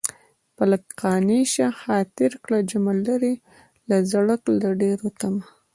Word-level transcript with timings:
په 0.55 0.63
لږ 0.71 0.83
قانع 1.01 1.41
شه 1.53 1.67
خاطر 1.81 2.31
کړه 2.43 2.59
جمع 2.69 2.95
لرې 3.07 3.33
له 3.89 3.97
زړه 4.11 4.35
کړه 4.43 4.55
د 4.63 4.65
ډېرو 4.81 5.07
طمع 5.19 5.45